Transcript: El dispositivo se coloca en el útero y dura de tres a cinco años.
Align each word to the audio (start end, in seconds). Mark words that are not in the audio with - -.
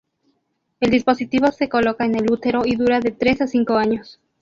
El 0.79 0.89
dispositivo 0.89 1.51
se 1.51 1.69
coloca 1.69 2.05
en 2.05 2.15
el 2.15 2.31
útero 2.31 2.63
y 2.65 2.75
dura 2.75 2.99
de 3.01 3.11
tres 3.11 3.39
a 3.41 3.45
cinco 3.47 3.75
años. 3.75 4.19